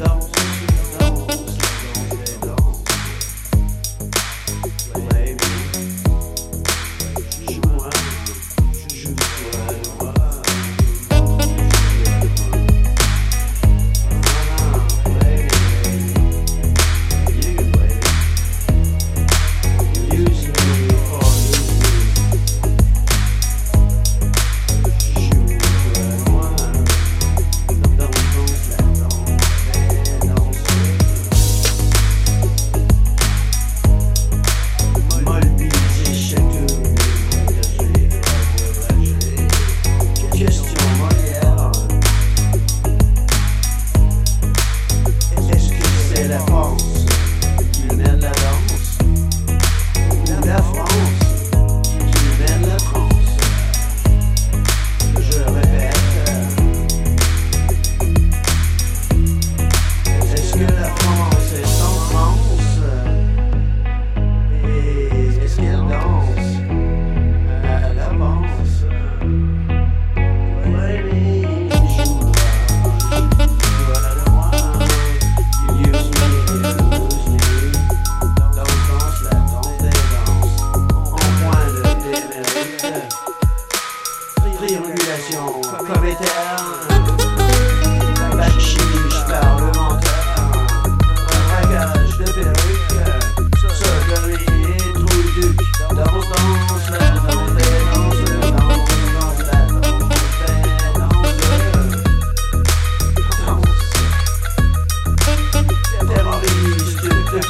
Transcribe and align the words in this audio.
solidão. 0.00 0.29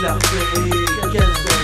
clarté, 0.00 0.38
quelles 1.12 1.59